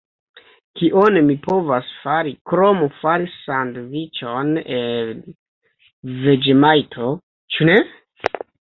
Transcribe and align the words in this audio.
Kion 0.79 1.19
mi 1.27 1.35
povas 1.43 1.91
fari 2.05 2.33
krom 2.53 2.81
fari 3.03 3.29
sandviĉon 3.35 4.51
el 4.81 5.15
veĝemajto, 6.27 7.17
ĉu 7.57 7.73
ne? 7.73 7.83